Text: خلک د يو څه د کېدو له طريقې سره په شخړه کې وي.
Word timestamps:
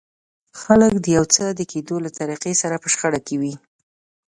خلک 0.61 0.93
د 0.99 1.05
يو 1.17 1.23
څه 1.35 1.45
د 1.59 1.61
کېدو 1.71 1.95
له 2.05 2.09
طريقې 2.19 2.53
سره 2.61 2.75
په 2.83 2.87
شخړه 2.93 3.19
کې 3.27 3.35
وي. 3.41 3.53